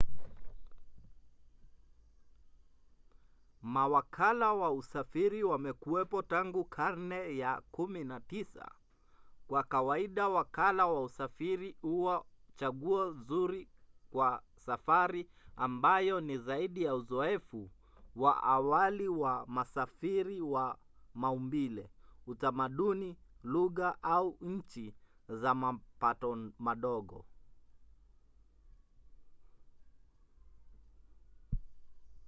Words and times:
mawakala 3.61 4.53
wa 4.53 4.71
usafiri 4.71 5.43
wamekuwapo 5.43 6.21
tangu 6.21 6.65
karne 6.65 7.37
ya 7.37 7.61
19. 7.73 8.67
kwa 9.47 9.63
kawaida 9.63 10.29
wakala 10.29 10.87
wa 10.87 11.03
usafiri 11.03 11.75
huwa 11.81 12.25
chaguo 12.55 13.11
zuri 13.11 13.67
kwa 14.11 14.43
safari 14.55 15.29
ambayo 15.55 16.21
ni 16.21 16.37
zaidi 16.37 16.83
ya 16.83 16.95
uzoefu 16.95 17.69
wa 18.15 18.43
awali 18.43 19.07
wa 19.07 19.45
msafiri 19.47 20.41
wa 20.41 20.77
maumbile 21.13 21.89
utamaduni 22.27 23.17
lugha 23.43 24.03
au 24.03 24.37
nchi 24.41 24.93
za 25.29 25.53
mapato 25.55 26.51
madogo 26.59 27.25